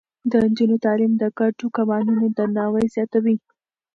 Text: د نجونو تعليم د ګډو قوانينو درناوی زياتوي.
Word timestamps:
د 0.29 0.31
نجونو 0.45 0.75
تعليم 0.85 1.13
د 1.17 1.23
ګډو 1.37 1.67
قوانينو 1.77 2.25
درناوی 2.37 2.85
زياتوي. 2.95 3.35